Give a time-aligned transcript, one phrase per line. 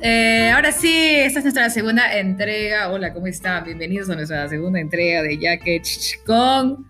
[0.00, 2.90] Eh, ahora sí, esta es nuestra segunda entrega.
[2.90, 3.64] Hola, ¿cómo están?
[3.64, 5.84] Bienvenidos a nuestra segunda entrega de Jacket
[6.24, 6.86] con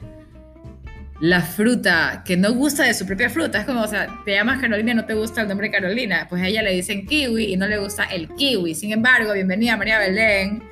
[1.19, 3.61] la fruta que no gusta de su propia fruta.
[3.61, 6.27] Es como, o sea, te llamas Carolina y no te gusta el nombre Carolina.
[6.29, 8.75] Pues a ella le dicen kiwi y no le gusta el kiwi.
[8.75, 10.63] Sin embargo, bienvenida María Belén.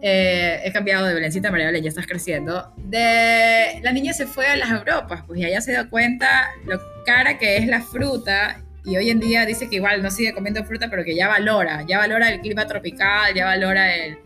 [0.00, 2.72] Eh, he cambiado de Belencita a María Belén, ya estás creciendo.
[2.76, 7.36] De, la niña se fue a las Europas, pues ya se dio cuenta lo cara
[7.36, 10.88] que es la fruta y hoy en día dice que igual no sigue comiendo fruta,
[10.90, 14.18] pero que ya valora, ya valora el clima tropical, ya valora el,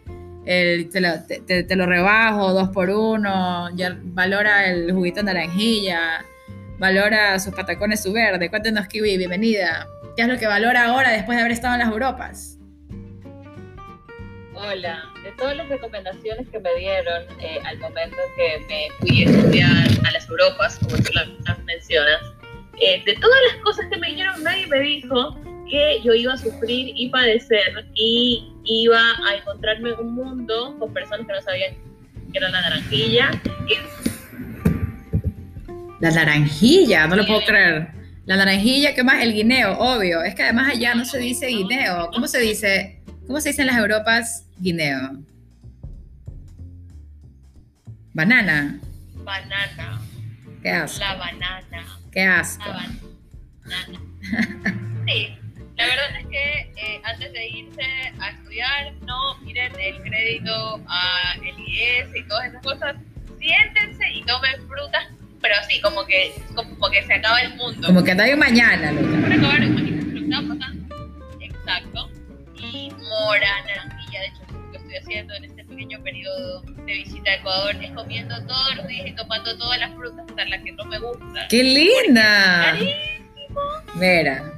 [0.46, 6.24] el te, lo, te, lo, rebajo dos por uno, ya valora el juguito de naranjilla,
[6.78, 8.50] valora sus patacones, su verde.
[8.50, 9.86] Cuéntenos, Kiwi, bienvenida.
[10.16, 12.58] ¿Qué es lo que valora ahora después de haber estado en las Europas?
[14.54, 19.30] Hola, de todas las recomendaciones que me dieron eh, al momento que me fui a
[19.30, 22.20] estudiar a las Europas, como tú las mencionas,
[22.80, 25.36] eh, de todas las cosas que me dijeron, nadie me dijo
[25.70, 30.92] que yo iba a sufrir y padecer y iba a encontrarme en un mundo con
[30.92, 31.74] personas que no sabían
[32.32, 33.30] que era la naranjilla.
[36.00, 37.88] La naranjilla, no lo puedo creer.
[38.26, 39.22] La naranjilla, ¿qué más?
[39.22, 40.22] El guineo, obvio.
[40.22, 42.10] Es que además allá no se dice guineo.
[42.12, 43.00] ¿Cómo se dice?
[43.26, 45.18] ¿Cómo se dice en las Europas guineo?
[48.12, 48.78] Banana.
[49.24, 50.00] Banana.
[50.62, 50.98] ¿Qué haces?
[50.98, 51.97] La banana.
[52.18, 52.64] Qué asco.
[55.06, 55.38] Sí,
[55.76, 57.82] la verdad es que eh, antes de irse
[58.18, 62.96] a estudiar, no miren el crédito a el IES y todas esas cosas.
[63.38, 65.06] Siéntense y tomen frutas,
[65.40, 67.86] pero así, como que, como que se acaba el mundo.
[67.86, 69.34] Como que no hay mañana, loca.
[69.36, 69.62] Acabar.
[71.40, 72.10] Exacto.
[72.56, 75.57] Y mora, naranjilla, de hecho, lo que estoy haciendo en este
[76.62, 80.44] de visita a Ecuador es comiendo todos los días y tomando todas las frutas hasta
[80.46, 81.48] las que no me gustan.
[81.48, 82.76] ¡Qué linda!
[83.94, 84.52] Mira.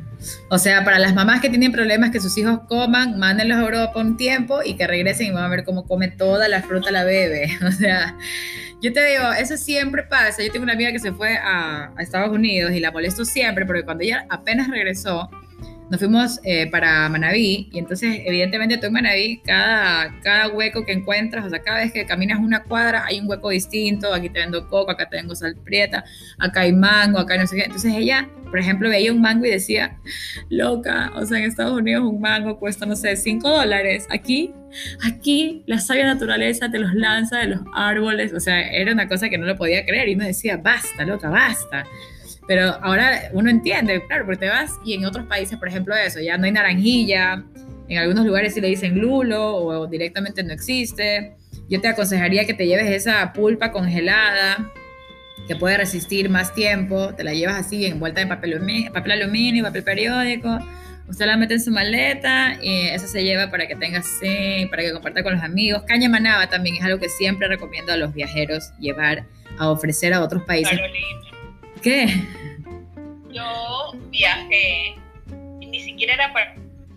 [0.51, 4.01] O sea, para las mamás que tienen problemas que sus hijos coman, mándenlos a Europa
[4.01, 7.05] un tiempo y que regresen y van a ver cómo come toda la fruta la
[7.05, 7.49] bebé.
[7.66, 8.17] O sea,
[8.82, 10.43] yo te digo, eso siempre pasa.
[10.43, 13.65] Yo tengo una amiga que se fue a, a Estados Unidos y la molesto siempre
[13.65, 15.31] porque cuando ella apenas regresó,
[15.91, 20.93] nos fuimos eh, para Manabí y entonces evidentemente tú en Manabí cada, cada hueco que
[20.93, 24.39] encuentras, o sea, cada vez que caminas una cuadra hay un hueco distinto, aquí te
[24.39, 26.05] vendo coco, acá te tengo sal prieta,
[26.39, 27.62] acá hay mango, acá no sé qué.
[27.65, 29.99] Entonces ella, por ejemplo, veía un mango y decía,
[30.49, 34.06] loca, o sea, en Estados Unidos un mango cuesta, no sé, 5 dólares.
[34.11, 34.53] Aquí,
[35.03, 39.29] aquí la sabia naturaleza te los lanza de los árboles, o sea, era una cosa
[39.29, 41.84] que no lo podía creer y uno decía, basta, loca, basta.
[42.50, 46.19] Pero ahora uno entiende, claro, porque te vas y en otros países, por ejemplo, eso,
[46.19, 47.44] ya no hay naranjilla,
[47.88, 51.37] en algunos lugares sí le dicen lulo o directamente no existe.
[51.69, 54.69] Yo te aconsejaría que te lleves esa pulpa congelada
[55.47, 58.61] que puede resistir más tiempo, te la llevas así envuelta en papel,
[58.93, 60.59] papel aluminio, papel periódico,
[61.09, 64.82] usted la mete en su maleta y eso se lleva para que tengas, sí, para
[64.82, 65.84] que comparta con los amigos.
[65.87, 69.25] Caña manaba también es algo que siempre recomiendo a los viajeros llevar
[69.56, 70.81] a ofrecer a otros países.
[71.83, 72.07] ¿Qué?
[73.33, 74.97] Yo viajé
[75.61, 76.55] y ni siquiera era para,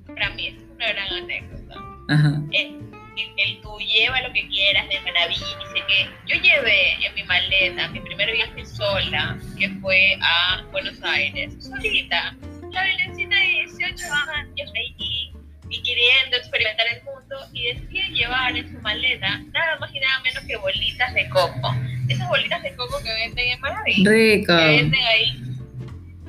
[0.08, 1.76] para mí, es una gran anécdota.
[2.10, 2.42] Ajá.
[2.52, 2.80] El,
[3.16, 7.88] el, tú lleva lo que quieras de Manaví, dice que yo llevé en mi maleta
[7.90, 12.36] mi primer viaje sola, que fue a Buenos Aires, solita,
[12.72, 14.06] la Belencita de 18
[14.36, 15.32] años ahí
[15.70, 20.20] y queriendo experimentar el mundo y decide llevar en su maleta nada más y nada
[20.20, 21.76] menos que bolitas de coco.
[22.14, 24.06] Esas bolitas de coco que venden en Manaví.
[24.06, 24.56] Rico.
[24.56, 25.40] Que venden ahí.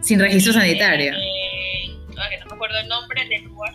[0.01, 1.13] Sin registro sanitario.
[1.15, 3.75] Eh, ah, que no me acuerdo el nombre del lugar.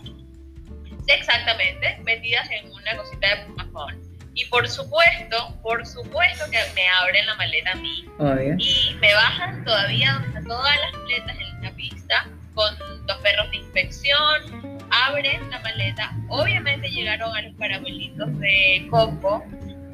[1.06, 4.00] Exactamente, metidas en una cosita de pumafón.
[4.34, 8.04] Y por supuesto, por supuesto que me abren la maleta a mí.
[8.18, 8.54] Obvio.
[8.58, 13.50] Y me bajan todavía donde están todas las maletas en la pista con dos perros
[13.50, 19.44] de inspección, abren la maleta, obviamente llegaron a los parabolitos de coco,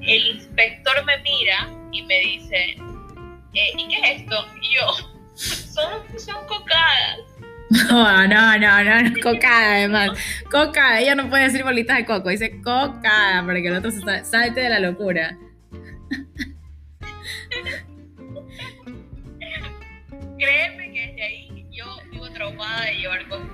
[0.01, 2.77] el inspector me mira y me dice,
[3.55, 4.47] eh, ¿y qué es esto?
[4.61, 4.93] Y yo,
[5.35, 7.21] son, son cocadas.
[7.91, 10.11] No, no, no, no, no, cocada además.
[10.51, 14.01] Coca, ella no puede decir bolitas de coco, dice cocada, para que el otro se
[14.25, 15.37] salte de la locura.
[20.39, 23.47] Créeme que desde ahí yo vivo traumada de llevar cosas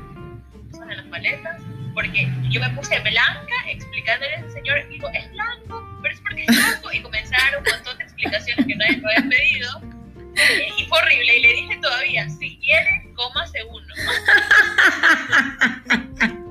[0.91, 1.63] en las maletas,
[1.95, 6.57] porque yo me puse blanca explicándole al señor, digo, es blanco, pero es porque es
[6.57, 9.93] blanco, y comenzaron un montón de explicaciones que nadie me había pedido
[10.79, 11.39] y fue horrible.
[11.39, 13.87] Y le dije todavía, si quiere, cómase uno.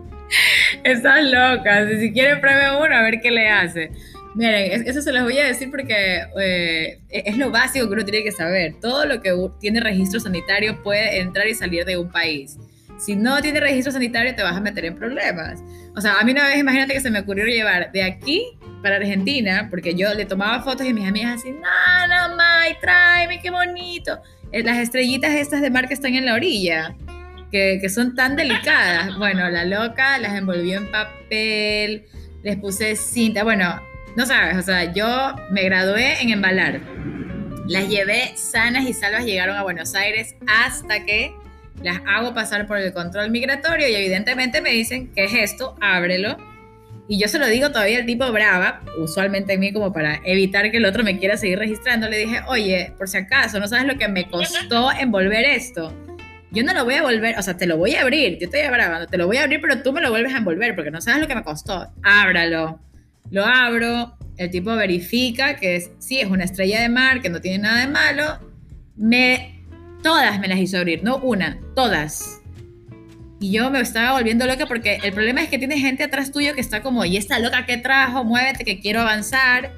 [0.84, 1.88] Estás loca.
[2.00, 3.92] Si quiere, pruebe uno a ver qué le hace.
[4.34, 8.24] Miren, eso se los voy a decir porque eh, es lo básico que uno tiene
[8.24, 8.76] que saber.
[8.80, 12.58] Todo lo que tiene registro sanitario puede entrar y salir de un país.
[12.98, 15.62] Si no tiene registro sanitario, te vas a meter en problemas.
[15.96, 18.98] O sea, a mí una vez, imagínate que se me ocurrió llevar de aquí para
[18.98, 23.50] Argentina, porque yo le tomaba fotos y mis amigas así, no, no, May, tráeme, qué
[23.50, 24.20] bonito.
[24.52, 26.96] Eh, las estrellitas estas de mar que están en la orilla,
[27.52, 29.18] que, que son tan delicadas.
[29.18, 32.06] Bueno, la loca las envolvió en papel,
[32.44, 33.80] les puse cinta, bueno,
[34.16, 36.82] no sabes, o sea, yo me gradué en embalar.
[37.68, 41.34] Las llevé sanas y salvas, llegaron a Buenos Aires hasta que
[41.82, 45.76] las hago pasar por el control migratorio y evidentemente me dicen, ¿qué es esto?
[45.80, 46.38] Ábrelo.
[47.12, 50.72] Y yo se lo digo todavía al tipo brava, usualmente en mí como para evitar
[50.72, 53.86] que el otro me quiera seguir registrando, le dije, oye, por si acaso, ¿no sabes
[53.86, 55.94] lo que me costó envolver esto?
[56.52, 58.62] Yo no lo voy a volver, o sea, te lo voy a abrir, yo estoy
[58.66, 61.02] brava, te lo voy a abrir, pero tú me lo vuelves a envolver porque no
[61.02, 61.92] sabes lo que me costó.
[62.02, 62.80] Ábralo.
[63.30, 67.42] Lo abro, el tipo verifica que es, sí, es una estrella de mar, que no
[67.42, 68.40] tiene nada de malo.
[68.96, 69.66] Me,
[70.02, 72.41] todas me las hizo abrir, no una, todas.
[73.42, 76.54] Y yo me estaba volviendo loca porque el problema es que tiene gente atrás tuyo
[76.54, 79.72] que está como, y esta loca que trajo, muévete que quiero avanzar.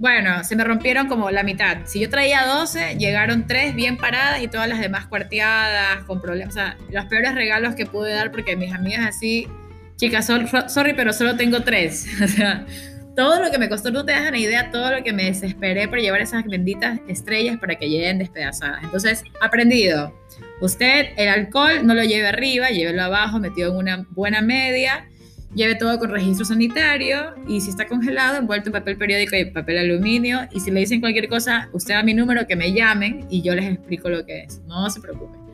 [0.00, 1.78] Bueno, se me rompieron como la mitad.
[1.84, 6.56] Si yo traía 12, llegaron 3 bien paradas y todas las demás cuarteadas, con problemas.
[6.56, 9.46] O sea, los peores regalos que pude dar porque mis amigas así,
[9.94, 12.08] chicas, sorry, pero solo tengo 3.
[12.24, 12.66] O sea,
[13.14, 15.86] todo lo que me costó, no te das una idea, todo lo que me desesperé
[15.86, 18.82] por llevar esas benditas estrellas para que lleguen despedazadas.
[18.82, 20.12] Entonces, aprendido.
[20.60, 25.08] Usted el alcohol no lo lleve arriba, llévelo abajo, metido en una buena media,
[25.54, 29.78] lleve todo con registro sanitario y si está congelado, envuelto en papel periódico y papel
[29.78, 30.40] aluminio.
[30.52, 33.54] Y si le dicen cualquier cosa, usted da mi número, que me llamen y yo
[33.54, 34.60] les explico lo que es.
[34.66, 35.38] No se preocupe.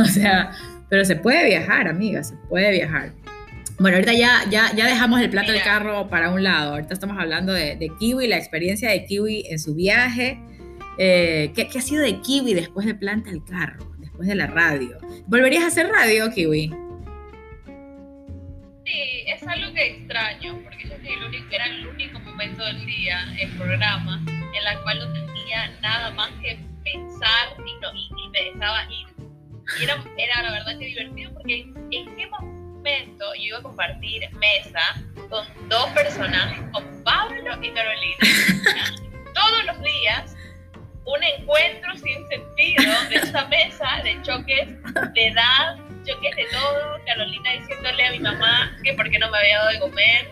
[0.00, 0.50] O sea,
[0.90, 3.12] pero se puede viajar, amiga, se puede viajar.
[3.78, 6.72] Bueno, ahorita ya, ya, ya dejamos el plato del carro para un lado.
[6.72, 10.40] Ahorita estamos hablando de, Kiwi, la experiencia de Kiwi en su viaje.
[10.98, 14.98] Eh, ¿qué, ha sido de Kiwi después de Planta el Carro, después de la radio?
[15.26, 16.74] ¿Volverías a hacer radio, Kiwi?
[18.84, 23.20] Sí, es algo que extraño, porque yo el único, era el único momento del día,
[23.40, 28.52] el programa, en la cual no tenía nada más que pensar y, no, y, me
[28.52, 29.06] dejaba ir.
[29.78, 34.28] Y era, era la verdad que divertido, porque en qué momento yo iba a compartir
[34.34, 34.80] mesa
[35.28, 38.18] con dos personajes, con Pablo y Carolina.
[39.34, 40.34] Todos los días,
[41.08, 44.68] un encuentro sin sentido de esta mesa de choques
[45.14, 46.98] de edad, choques de todo.
[47.06, 50.28] Carolina diciéndole a mi mamá que por qué no me había dado de comer.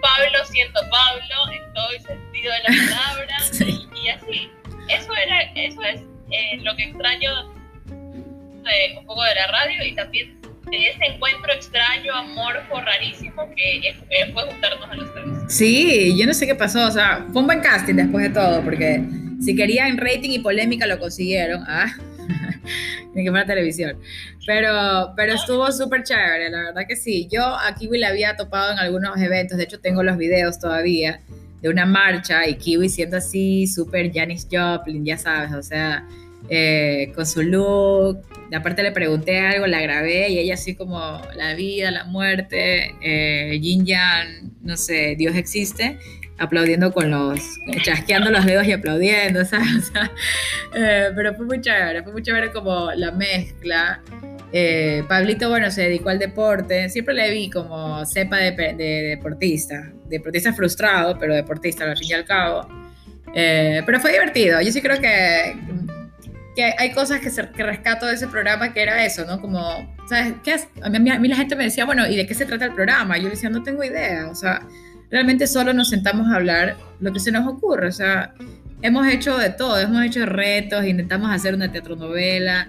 [0.00, 3.36] Pablo siendo Pablo en todo el sentido de la palabra.
[4.04, 4.50] Y, así.
[4.90, 6.00] Eso, era, eso es
[6.30, 7.54] eh, lo que extraño
[7.86, 13.96] de, un poco de la radio y también de ese encuentro extraño, amorfo, rarísimo que
[14.32, 15.24] fue juntarnos a los tres.
[15.48, 18.62] Sí, yo no sé qué pasó, o sea, fue un buen casting después de todo,
[18.62, 19.02] porque
[19.44, 21.62] si querían rating y polémica lo consiguieron.
[21.66, 21.92] Ah,
[23.14, 23.98] ni que televisión.
[24.46, 27.28] Pero, pero estuvo súper chévere, la verdad que sí.
[27.30, 31.20] Yo a Kiwi la había topado en algunos eventos, de hecho tengo los videos todavía
[31.62, 36.06] de una marcha y Kiwi siendo así súper Janis Joplin, ya sabes, o sea,
[36.50, 38.20] eh, con su look.
[38.54, 43.58] Aparte le pregunté algo, la grabé y ella así como la vida, la muerte, eh,
[43.60, 45.98] Yin Yang, no sé, Dios existe,
[46.38, 47.40] aplaudiendo con los,
[47.82, 49.92] chasqueando los dedos y aplaudiendo, ¿sabes?
[50.74, 54.00] Eh, pero fue muy chévere, fue muy chévere como la mezcla.
[55.08, 58.52] Pablito, bueno, se dedicó al deporte, siempre le vi como cepa de,
[59.16, 62.68] deportista, deportista frustrado, pero deportista al fin y al cabo.
[63.34, 65.56] pero fue divertido, yo sí creo que
[66.54, 69.40] que hay cosas que, que, rescato de ese programa que era eso, ¿no?
[69.40, 69.60] Como,
[70.08, 70.34] ¿sabes?
[70.42, 72.66] ¿Qué A, mí, a, mí, la gente me decía, bueno, ¿y de qué se trata
[72.66, 73.16] el programa?
[73.16, 74.66] Yo le decía, no tengo idea, o sea,
[75.14, 78.34] realmente solo nos sentamos a hablar lo que se nos ocurre, o sea,
[78.82, 82.68] hemos hecho de todo, hemos hecho retos, intentamos hacer una teatronovela,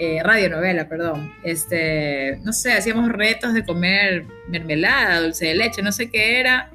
[0.00, 5.92] eh, radionovela, perdón, este, no sé, hacíamos retos de comer mermelada, dulce de leche, no
[5.92, 6.68] sé qué era,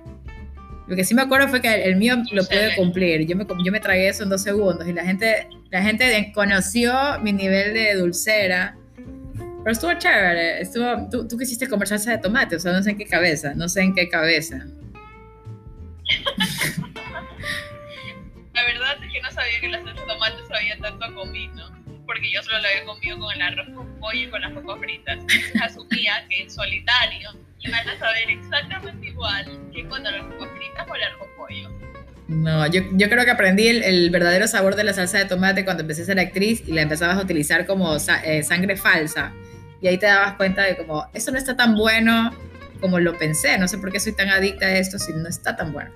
[0.87, 3.27] lo que sí me acuerdo fue que el, mío lo pude cumplir.
[3.27, 6.93] Yo me, yo me tragué eso en dos segundos y la gente, la gente conoció
[7.21, 8.75] mi nivel de dulcera.
[8.95, 10.61] Pero estuvo chévere.
[10.61, 13.53] Estuvo, tú, tú quisiste comer salsa de tomate, o sea, no sé en qué cabeza.
[13.53, 14.65] No sé en qué cabeza.
[18.53, 21.79] La verdad es que no sabía que la salsa de tomate sabía tanto a comino.
[22.05, 24.79] Porque yo solo la había comido con el arroz con pollo y con las papas
[24.79, 25.19] fritas.
[25.61, 30.87] Asumía que en solitario y van a saber exactamente igual que cuando las papas fritas
[30.89, 31.69] o el arroz pollo.
[32.27, 35.65] No, yo, yo, creo que aprendí el, el, verdadero sabor de la salsa de tomate
[35.65, 39.33] cuando empecé a ser actriz y la empezabas a utilizar como eh, sangre falsa.
[39.81, 42.31] Y ahí te dabas cuenta de como, eso no está tan bueno
[42.79, 43.57] como lo pensé.
[43.57, 45.91] No sé por qué soy tan adicta a esto si no está tan bueno.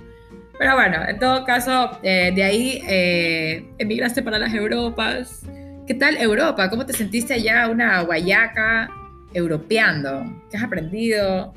[0.58, 5.42] Pero bueno, en todo caso, eh, de ahí eh, emigraste para las Europas.
[5.88, 6.70] ¿Qué tal Europa?
[6.70, 7.68] ¿Cómo te sentiste allá?
[7.68, 8.90] Una guayaca
[9.34, 10.24] europeando?
[10.50, 11.54] ¿Qué has aprendido?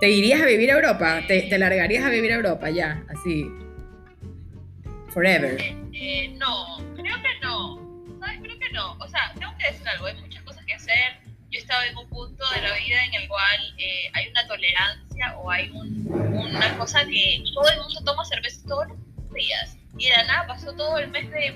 [0.00, 1.20] ¿Te irías a vivir a Europa?
[1.26, 3.04] ¿Te, largarías a vivir a Europa ya?
[3.08, 3.46] Así.
[5.08, 5.60] Forever.
[5.60, 7.78] Eh, eh, no, creo que no.
[8.20, 8.40] ¿Sabes?
[8.42, 8.92] Creo que no.
[8.94, 10.06] O sea, tengo que decir algo.
[15.50, 19.76] Hay una cosa que todo el mundo toma cerveza todos los días.
[19.98, 21.54] Y de nada pasó todo el mes de,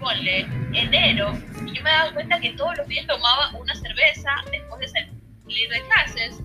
[0.73, 1.39] enero.
[1.67, 5.69] Y yo me dado cuenta que todos los días tomaba una cerveza después de salir
[5.69, 6.41] de clases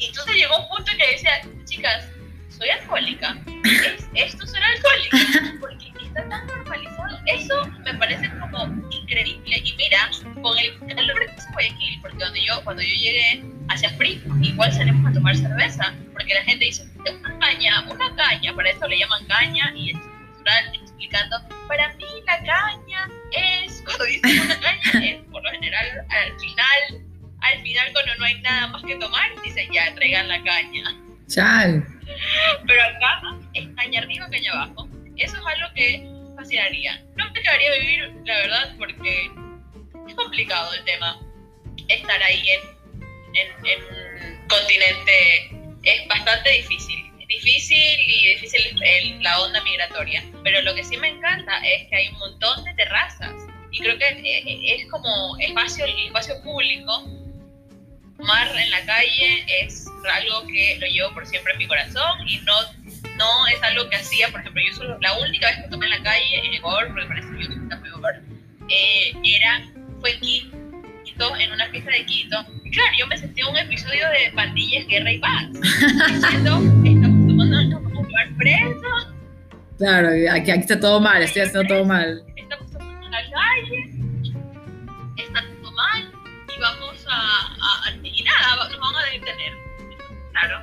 [0.00, 1.30] y entonces llegó un punto que decía,
[1.66, 2.08] chicas,
[2.48, 3.36] soy alcohólica.
[4.14, 5.58] esto será alcohólica.
[5.60, 7.18] Porque está tan normalizado.
[7.26, 9.62] Eso me parece como increíble.
[9.62, 10.10] Y mira,
[10.40, 15.10] con el calor de Guayaquil, porque donde yo, cuando yo llegué hacia frío, igual salimos
[15.10, 15.94] a tomar cerveza.
[16.30, 19.72] Porque la gente dice, una caña, una caña, para eso le llaman caña.
[19.74, 25.42] Y es cultural explicando, para mí la caña es, cuando dicen una caña, es por
[25.42, 27.02] lo general al final
[27.40, 30.94] al final cuando no hay nada más que tomar, dicen ya, traigan la caña.
[31.26, 31.84] Chal.
[32.66, 33.22] Pero acá
[33.54, 34.88] es caña arriba, caña abajo.
[35.16, 36.06] Eso es algo que
[36.36, 37.02] fascinaría.
[37.16, 39.30] No me quedaría vivir, la verdad, porque
[40.06, 41.18] es complicado el tema.
[41.88, 42.60] Estar ahí en,
[43.34, 47.10] en, un continente es bastante difícil.
[47.20, 50.24] Es difícil y difícil la onda migratoria.
[50.42, 53.32] Pero lo que sí me encanta es que hay un montón de terrazas.
[53.70, 57.04] Y creo que eh, es como espacio, el espacio público
[58.20, 62.38] tomar en la calle es algo que lo llevo por siempre en mi corazón y
[62.38, 62.54] no,
[63.16, 65.90] no es algo que hacía, por ejemplo, yo solo, la única vez que tomé en
[65.90, 67.52] la calle en Ecuador, porque parece que yo
[67.86, 68.22] Ecuador,
[68.68, 69.62] eh, era,
[70.00, 70.59] fue en
[71.20, 72.36] Quito, en una fiesta de Quito.
[72.64, 77.62] Y claro, yo me sentí un episodio de pandillas, guerra y paz, diciendo, estamos tomando,
[77.64, 79.08] nos vamos a llevar presos.
[79.76, 82.22] Claro, aquí, aquí está todo mal, estoy haciendo todo mal.
[82.36, 83.90] Estamos tomando en la calle,
[85.16, 86.12] está todo mal
[86.56, 89.52] y vamos a, a, y nada, nos van a detener.
[90.32, 90.62] Claro,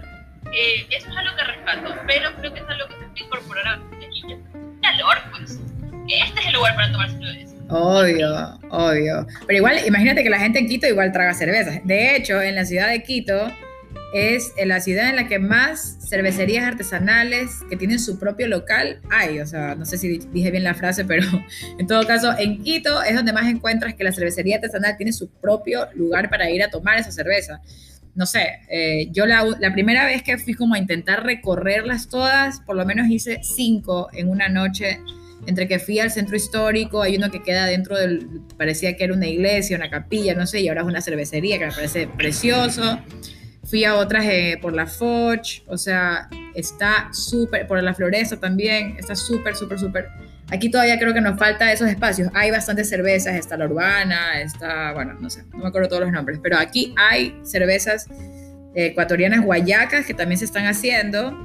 [0.53, 3.67] eh, eso es algo que rescato, pero creo que es algo que se puede incorporar
[3.67, 4.39] a Quito.
[4.81, 5.59] Calor, pues.
[6.09, 7.56] Este es el lugar para tomar cerveza.
[7.69, 9.27] Obvio, obvio.
[9.45, 11.81] Pero igual, imagínate que la gente en Quito igual traga cerveza.
[11.83, 13.51] De hecho, en la ciudad de Quito
[14.13, 19.39] es la ciudad en la que más cervecerías artesanales que tienen su propio local hay.
[19.39, 21.23] O sea, no sé si dije bien la frase, pero
[21.77, 25.29] en todo caso, en Quito es donde más encuentras que la cervecería artesanal tiene su
[25.29, 27.61] propio lugar para ir a tomar esa cerveza.
[28.15, 32.61] No sé, eh, yo la, la, primera vez que fui como a intentar recorrerlas todas,
[32.61, 34.99] por lo menos hice cinco en una noche,
[35.47, 38.27] entre que fui al centro histórico, hay uno que queda dentro del,
[38.57, 41.65] parecía que era una iglesia, una capilla, no sé, y ahora es una cervecería que
[41.65, 42.99] me parece precioso.
[43.63, 48.95] Fui a otras eh, por la Foch, o sea, está súper, por la Floresta también,
[48.99, 50.07] está súper, súper, súper.
[50.49, 52.29] Aquí todavía creo que nos falta esos espacios.
[52.33, 56.11] Hay bastantes cervezas, está la urbana, está, bueno, no sé, no me acuerdo todos los
[56.11, 58.07] nombres, pero aquí hay cervezas
[58.75, 61.35] ecuatorianas guayacas que también se están haciendo,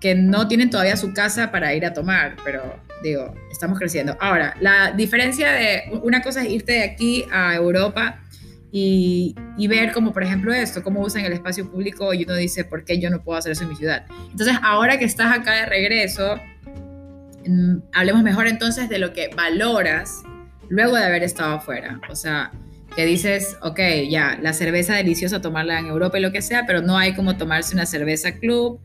[0.00, 4.16] que no tienen todavía su casa para ir a tomar, pero digo, estamos creciendo.
[4.20, 8.20] Ahora, la diferencia de una cosa es irte de aquí a Europa
[8.72, 9.34] y,
[9.68, 12.98] ver como por ejemplo esto, cómo usan el espacio público y uno dice, ¿por qué
[12.98, 14.06] yo no puedo hacer eso en mi ciudad?
[14.30, 16.36] Entonces, ahora que estás acá de regreso,
[17.46, 20.22] mm, hablemos mejor entonces de lo que valoras
[20.68, 22.00] luego de haber estado afuera.
[22.08, 22.52] O sea,
[22.94, 26.80] que dices, ok, ya, la cerveza deliciosa tomarla en Europa y lo que sea, pero
[26.80, 28.80] no hay como tomarse una cerveza club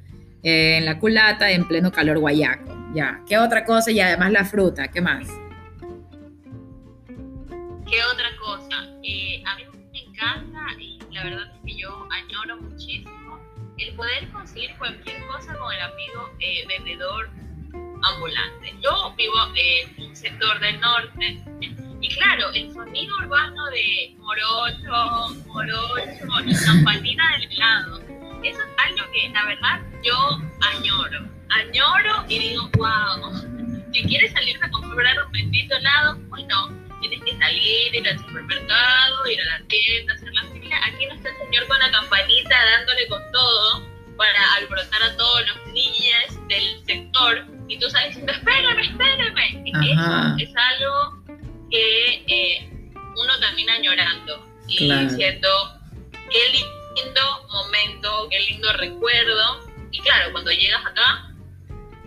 [0.46, 2.72] eh, en la culata en pleno calor guayaco.
[2.94, 3.90] Ya, ¿qué otra cosa?
[3.90, 5.28] Y además la fruta, ¿qué más?
[7.90, 8.88] ¿Qué otra cosa?
[9.02, 9.64] Eh, a mí
[11.10, 13.40] y la verdad es que yo añoro muchísimo
[13.78, 17.30] el poder conseguir cualquier cosa con el amigo eh, vendedor
[18.04, 18.76] ambulante.
[18.82, 21.44] Yo vivo en un sector del norte
[22.02, 28.00] y claro, el sonido urbano de morocho, morocho y campanita del helado,
[28.44, 31.30] eso es algo que la verdad yo añoro.
[31.50, 33.32] Añoro y digo, wow,
[33.92, 36.70] si quieres salir a comprar un bendito helado, bueno,
[37.02, 40.78] tienes que salir, ir al supermercado, ir a la tienda, hacer la fila.
[40.86, 45.42] Aquí no está el señor con la campanita dándole con todo para alborotar a todos
[45.48, 47.46] los niños del sector.
[47.68, 49.64] Y tú sabes diciendo, espérame, espérame.
[49.66, 51.24] Eso es algo
[51.72, 55.50] que eh, uno termina añorando y diciendo,
[56.12, 59.65] qué lindo momento, qué lindo recuerdo.
[59.96, 61.34] Y claro, cuando llegas acá,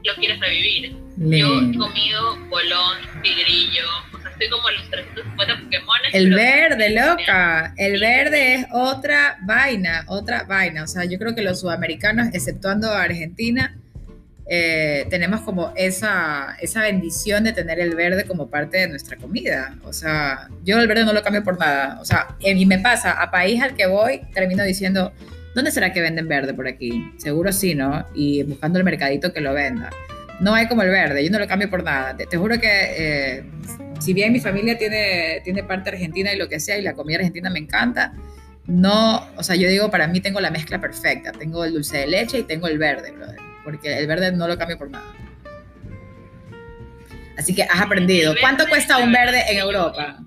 [0.05, 0.95] lo quieres revivir.
[1.17, 3.83] Yo he comido bolón, tigrillo,
[4.51, 5.97] como los 350 Pokémon.
[6.13, 7.75] El verde, loca.
[7.77, 10.85] El verde es otra vaina, otra vaina.
[10.85, 13.77] O sea, yo creo que los sudamericanos, exceptuando a Argentina,
[14.47, 19.77] eh, tenemos como esa, esa bendición de tener el verde como parte de nuestra comida.
[19.85, 21.99] O sea, yo el verde no lo cambio por nada.
[22.01, 25.13] O sea, y me pasa, a país al que voy, termino diciendo,
[25.55, 27.13] ¿dónde será que venden verde por aquí?
[27.19, 28.07] Seguro sí, ¿no?
[28.15, 29.91] Y buscando el mercadito que lo venda.
[30.41, 32.17] No hay como el verde, yo no lo cambio por nada.
[32.17, 33.45] Te, juro que eh,
[33.99, 37.17] si bien mi familia tiene, tiene parte argentina y lo que sea, y la comida
[37.17, 38.13] argentina me encanta,
[38.67, 41.33] no, o sea, yo digo, para mí tengo la mezcla perfecta.
[41.33, 44.57] Tengo el dulce de leche y tengo el verde, brother porque el verde no lo
[44.57, 45.13] cambio por nada.
[47.37, 48.35] Así que has aprendido.
[48.41, 50.19] ¿Cuánto cuesta un verde en Europa?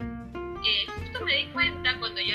[0.00, 2.34] Eh, justo me di cuenta cuando yo,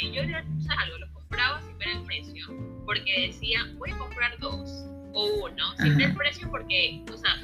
[0.00, 0.44] eh, yo era,
[0.78, 2.46] algo, lo compraba sin ver el precio,
[2.84, 7.36] porque decía, voy a comprar dos o uno, sin ver el precio porque, o sea,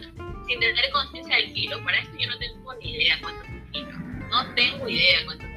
[0.47, 1.83] sin tener conciencia del kilo.
[1.85, 3.93] Para esto yo no tengo ni idea cuánto es un kilo.
[4.31, 5.51] No tengo idea cuánto es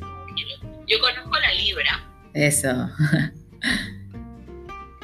[0.00, 0.84] un kilo.
[0.86, 2.08] Yo conozco la libra.
[2.34, 2.68] Eso.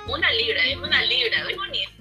[0.08, 1.92] una libra, dime una libra, bonita.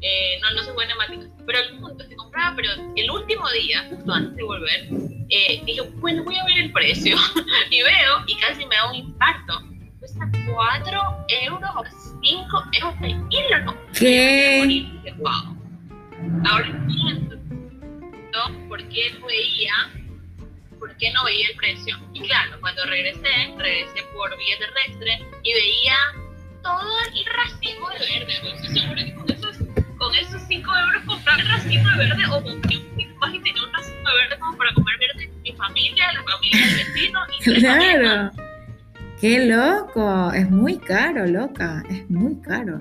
[0.00, 3.86] Eh, no, no soy buena en Pero el punto se compraba, pero el último día,
[3.90, 4.88] justo antes de volver,
[5.30, 7.16] eh, dije, bueno, voy a ver el precio.
[7.70, 9.62] y veo, y casi me da un impacto.
[9.98, 11.84] Cuesta 4 euros o
[12.22, 13.76] 5 euros el kilo.
[13.98, 14.86] ¿Qué?
[15.18, 15.56] Wow.
[16.44, 17.34] Ahora entiendo
[18.68, 19.72] por qué veía,
[20.78, 21.96] por qué no veía el precio.
[22.12, 25.94] Y claro, cuando regresé, regresé por vía terrestre y veía
[26.62, 28.32] todo el racimo de verde.
[28.54, 29.56] Estoy segura que con esos,
[29.98, 32.62] con esos 5 euros comprar el racimo de verde o un
[37.58, 38.30] claro.
[39.20, 40.32] Qué loco.
[40.32, 41.82] Es muy caro, loca.
[41.90, 42.80] Es muy caro.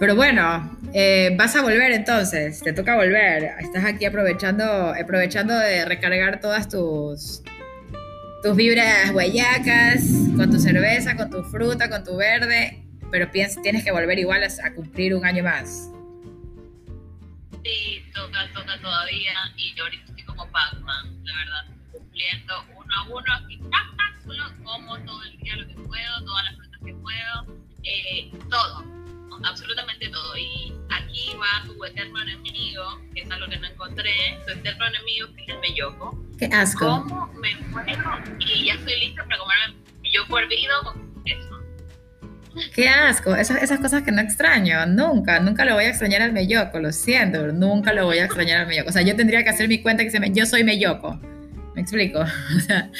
[0.00, 3.50] Pero bueno, eh, vas a volver entonces, te toca volver.
[3.60, 7.42] Estás aquí aprovechando, aprovechando de recargar todas tus,
[8.42, 10.02] tus vibras guayacas,
[10.36, 14.42] con tu cerveza, con tu fruta, con tu verde, pero piensas, tienes que volver igual
[14.42, 15.90] a, cumplir un año más.
[17.62, 21.79] Sí, toca, toca todavía, y yo ahorita estoy como Pac-Man, la verdad,
[22.20, 23.70] cumpliendo uno a uno,
[24.24, 28.84] solo como todo el día lo que puedo, todas las frutas que puedo, eh, todo,
[29.44, 34.52] absolutamente todo, y aquí va tu eterno enemigo, que es algo que no encontré, tu
[34.52, 36.24] eterno enemigo que es el melloco.
[36.38, 37.04] Qué asco.
[37.08, 38.22] ¿Cómo me muero?
[38.38, 39.56] Y ya estoy lista para comer
[40.02, 42.70] melloco hervido con eso.
[42.74, 46.32] Qué asco, esas, esas cosas que no extraño, nunca, nunca lo voy a extrañar al
[46.32, 48.90] melloco, lo siento, nunca lo voy a extrañar al melloco.
[48.90, 51.18] O sea, yo tendría que hacer mi cuenta que se me, yo soy melloco.
[51.80, 52.20] ¿Me explico?
[52.56, 52.90] O sea,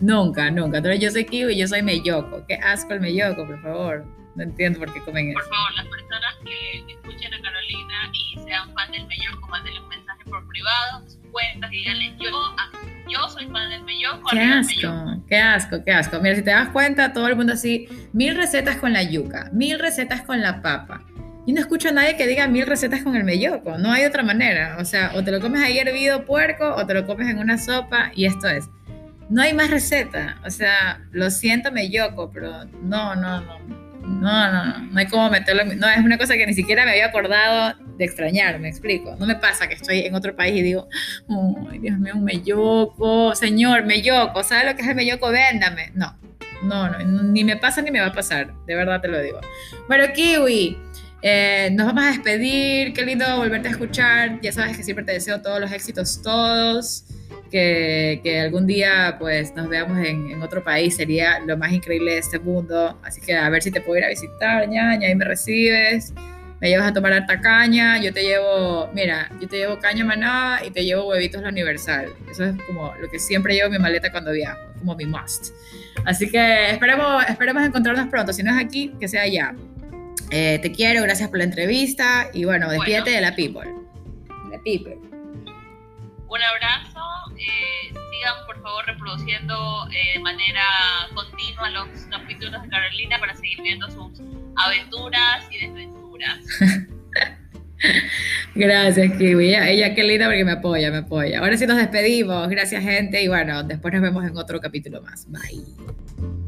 [0.00, 0.78] nunca, nunca.
[0.78, 2.44] Entonces yo soy kiwi y yo soy melloco.
[2.48, 4.04] Qué asco el melloco, por favor.
[4.34, 5.38] No entiendo por qué comen eso.
[5.38, 9.88] Por favor, las personas que escuchen a Carolina y sean fan del melloco, mándenle un
[9.88, 12.70] mensaje por privado, sus cuentas y díganle yo, ah,
[13.08, 14.28] yo soy fan del melloco.
[14.28, 16.20] Qué asco, qué asco, qué asco.
[16.20, 19.78] Mira, si te das cuenta, todo el mundo así, mil recetas con la yuca, mil
[19.78, 21.04] recetas con la papa.
[21.46, 23.76] Y no escucho a nadie que diga mil recetas con el melloco.
[23.78, 24.76] No hay otra manera.
[24.80, 27.58] O sea, o te lo comes ahí hervido puerco o te lo comes en una
[27.58, 28.68] sopa y esto es.
[29.28, 30.38] No hay más receta.
[30.44, 33.84] O sea, lo siento melloco, pero no, no, no.
[34.04, 35.64] No, no, no, no hay cómo meterlo.
[35.64, 39.16] No, es una cosa que ni siquiera me había acordado de extrañar, me explico.
[39.16, 40.88] No me pasa que estoy en otro país y digo,
[41.70, 45.30] ay, Dios mío, un melloco, señor, melloco, ¿sabe lo que es el melloco?
[45.30, 45.90] Véndame.
[45.94, 46.14] No,
[46.62, 49.40] no, no, ni me pasa ni me va a pasar, de verdad te lo digo.
[49.88, 50.78] Bueno, Kiwi,
[51.26, 54.42] eh, nos vamos a despedir, qué lindo volverte a escuchar.
[54.42, 57.06] Ya sabes que siempre te deseo todos los éxitos, todos
[57.50, 62.38] que, algún día pues nos veamos en, otro país sería lo más increíble de este
[62.38, 63.00] mundo.
[63.02, 66.12] Así que a ver si te puedo ir a visitar, ñaña, ahí me recibes,
[66.60, 70.60] me llevas a tomar harta caña, yo te llevo, mira, yo te llevo caña maná
[70.62, 72.12] y te llevo huevitos la universal.
[72.30, 75.54] Eso es como lo que siempre llevo en mi maleta cuando viajo, como mi must.
[76.04, 79.54] Así que esperemos, esperemos encontrarnos pronto, si no es aquí, que sea allá.
[80.36, 83.72] Eh, te quiero, gracias por la entrevista y bueno, despídete de la people.
[84.50, 84.96] De people.
[84.96, 87.00] Un abrazo
[87.38, 90.64] eh, sigan por favor reproduciendo eh, de manera
[91.14, 94.20] continua los capítulos de Carolina para seguir viendo sus
[94.56, 96.38] aventuras y desventuras.
[98.56, 99.50] Gracias, Kiwi.
[99.50, 101.38] Ella, ella, qué linda porque me apoya, me apoya.
[101.38, 102.48] Ahora sí nos despedimos.
[102.48, 103.22] Gracias, gente.
[103.22, 105.30] Y bueno, después nos vemos en otro capítulo más.
[105.30, 106.43] Bye.